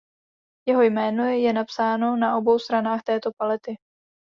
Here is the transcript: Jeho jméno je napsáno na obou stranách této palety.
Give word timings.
Jeho 0.69 0.81
jméno 0.81 1.23
je 1.25 1.53
napsáno 1.53 2.15
na 2.15 2.37
obou 2.37 2.59
stranách 2.59 3.03
této 3.03 3.31
palety. 3.37 3.77